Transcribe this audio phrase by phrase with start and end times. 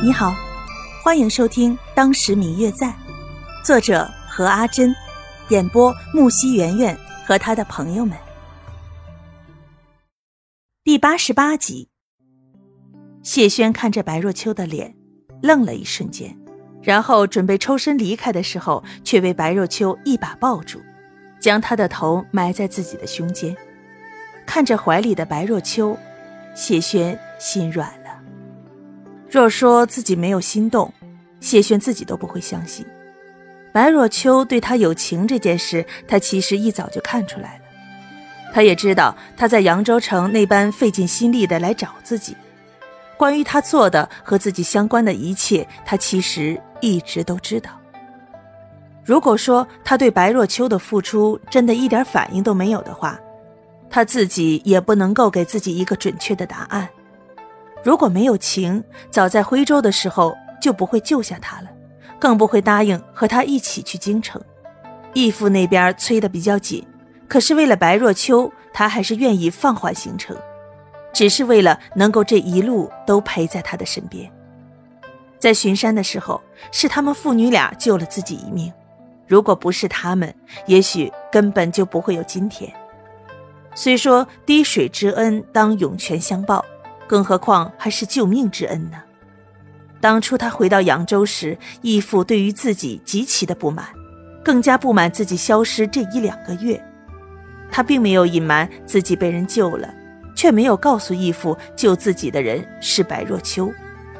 [0.00, 0.32] 你好，
[1.02, 2.86] 欢迎收听《当时明月在》，
[3.64, 4.94] 作者何阿珍，
[5.48, 8.16] 演播木西圆圆和他的朋友们。
[10.84, 11.88] 第八十八集，
[13.24, 14.94] 谢轩看着白若秋的脸，
[15.42, 16.38] 愣了一瞬间，
[16.80, 20.80] 然后准备抽身离开的时候，却被白若秋一把抱住，
[21.40, 23.56] 将他的头埋在自己的胸间。
[24.46, 25.98] 看着怀里的白若秋，
[26.54, 28.07] 谢轩心软了。
[29.30, 30.92] 若说自己没有心动，
[31.40, 32.84] 谢轩自己都不会相信。
[33.72, 37.64] 白若秋对他有情这件事，他其实一早就看出来了。
[38.54, 42.34] 他也知道他在扬州城那般费尽心力的来找自己，
[43.18, 47.70] 关于他做的和自己相关的一切，他其实一直都知道。
[49.04, 53.20] 如果说他对白若秋的付出真的一点反应都没有的话，
[53.90, 56.88] 他自己也不能够给自己一个准确的答案。
[57.84, 61.68] 如果没有情，早在徽州的时候就不会救下他了，
[62.18, 64.40] 更不会答应和他一起去京城。
[65.14, 66.86] 义父那边催得比较紧，
[67.28, 70.36] 可是为了白若秋，他还是愿意放缓行程，
[71.12, 74.30] 只是为了能够这一路都陪在他的身边。
[75.38, 78.72] 在巡山的时候，是他们父女俩救了自己一命，
[79.26, 80.34] 如果不是他们，
[80.66, 82.70] 也许根本就不会有今天。
[83.74, 86.64] 虽说滴水之恩当涌泉相报。
[87.08, 88.98] 更何况还是救命之恩呢？
[90.00, 93.86] 当初他回到扬州时，义父对于自己极其的不满，
[94.44, 96.80] 更加不满自己消失这一两个月。
[97.70, 99.92] 他并没有隐瞒自己被人救了，
[100.36, 103.72] 却没有告诉义父救自己的人是白若秋，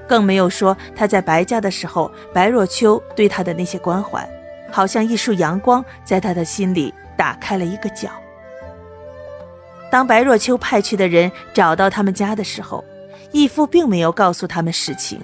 [0.09, 4.29] 更没有说他在白家的时候，白若秋对他的那些关怀，
[4.73, 8.11] 好像一束阳光在他的心里打开了一个角。
[9.91, 12.85] 当白若秋派去的人找到他们家的时候，
[13.33, 15.21] 义父并没有告诉他们实情。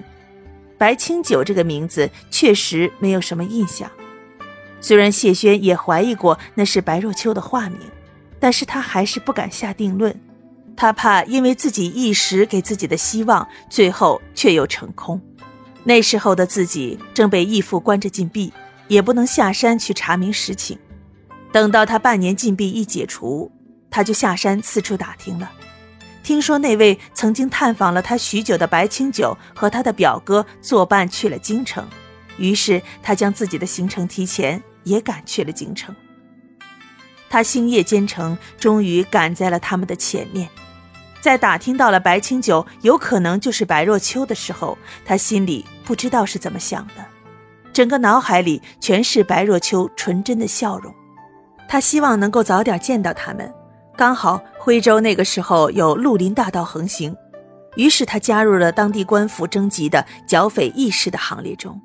[0.76, 3.90] 白清九这个名字确实没有什么印象。
[4.80, 7.78] 虽然谢轩也怀疑过那是白若秋的化名，
[8.38, 10.14] 但是他还是不敢下定论。
[10.76, 15.20] 他怕因为自己一时给自己的希望，最后却又成空。
[15.84, 18.52] 那时候的自己正被义父关着禁闭，
[18.88, 20.76] 也不能下山去查明实情。
[21.52, 23.50] 等到他半年禁闭一解除。
[23.94, 25.48] 他就下山四处打听了，
[26.24, 31.86] 听说那位曾经探访了他许久的白清九和他的表哥作伴去了京城，
[32.36, 35.94] 于是他将自己的行程提前，也赶去了京城。
[37.30, 40.48] 他星夜兼程，终于赶在了他们的前面。
[41.20, 47.06] 在打听到了白清九有可能就是白若秋的时候，他心里不知道是怎么想的，
[47.72, 50.92] 整个脑海里全是白若秋纯真的笑容。
[51.68, 53.54] 他希望能够早点见到他们。
[53.96, 57.16] 刚好徽州那个时候有绿林大盗横行，
[57.76, 61.80] 于是他加入了当地官府征集的剿匪义士的行列中，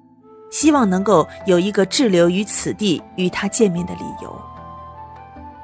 [0.50, 4.42] 希望能够有一个滞留于此地与他见面的理由。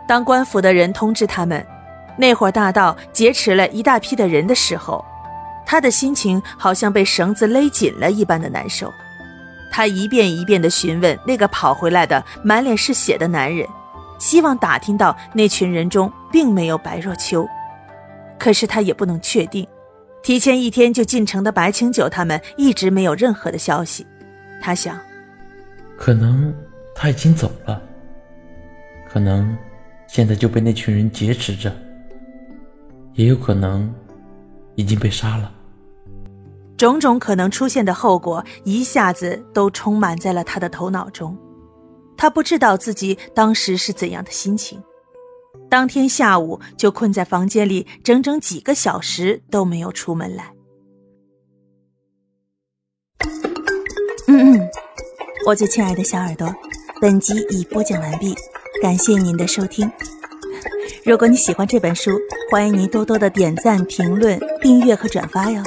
[0.07, 1.65] 当官府的人通知他们，
[2.15, 5.03] 那伙大盗劫持了一大批的人的时候，
[5.65, 8.93] 他的心情好像被绳子勒紧了一般的难受。
[9.71, 13.67] 他一遍一遍地询问那个跑回来的满脸是血的男人。
[14.17, 17.47] 希望打听到那群人中并没有白若秋，
[18.37, 19.65] 可是他也不能确定。
[20.21, 24.05] 提前一天就进城的白清九他们一直没有任何的消息。
[24.61, 24.99] 他想，
[25.97, 26.53] 可能
[26.93, 27.81] 他已经走了，
[29.07, 29.57] 可能
[30.07, 31.73] 现在就被那群人劫持着，
[33.13, 33.89] 也有可能
[34.75, 35.49] 已经被杀了。
[36.75, 41.37] 种种可能出现的后果一下子都充满在了他的头脑中。
[42.17, 44.83] 他不知道自己当时是怎样的心情，
[45.69, 50.51] 当天下午就困在房间里，整整几个小时都没有出门来。
[54.27, 54.69] 嗯嗯，
[55.45, 56.53] 我最亲爱的小耳朵，
[56.99, 58.33] 本集已播讲完毕，
[58.81, 59.89] 感谢您的收听。
[61.05, 62.11] 如果你喜欢这本书，
[62.49, 65.61] 欢迎您多多的点赞、评论、订阅和转发哟。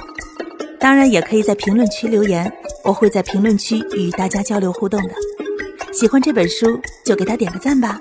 [0.81, 2.53] 当然，也可以在评论区留言，
[2.83, 5.15] 我会在评论区与大家交流互动的。
[5.93, 8.01] 喜欢这本书就给他点个赞吧，